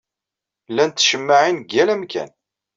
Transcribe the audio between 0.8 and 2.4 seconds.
tcemmaɛin deg yal amkan.